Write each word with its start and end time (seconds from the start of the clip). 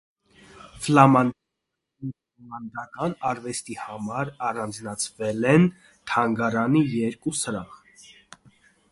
Ֆլամանադական 0.83 2.13
և 2.13 2.15
հոլանդական 2.53 3.13
արվեստի 3.31 3.75
համար 3.81 4.31
առանձնացվել 4.47 5.45
է 5.51 5.51
թանգարանի 6.13 6.81
երկու 6.95 7.35
սրահ։ 7.41 7.77